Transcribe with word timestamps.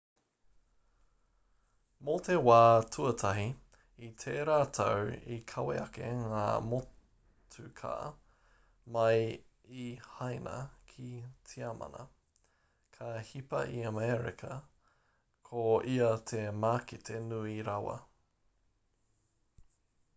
mō 2.05 2.13
te 2.27 2.37
wā 2.45 2.59
tuatahi 2.93 3.43
i 4.07 4.07
tērā 4.23 4.55
tau 4.77 5.11
i 5.35 5.37
kawe 5.51 5.75
ake 5.81 6.07
ngā 6.21 6.45
motuka 6.69 7.91
mai 8.95 9.13
i 9.83 9.85
haina 10.15 10.55
ki 10.93 11.07
tiamana 11.51 12.07
ka 12.97 13.13
hipa 13.33 13.61
i 13.81 13.85
amerika 13.93 14.59
ko 15.51 15.67
ia 15.99 16.11
te 16.33 16.43
mākete 16.65 17.23
nui 17.29 17.55
rawa 17.71 17.97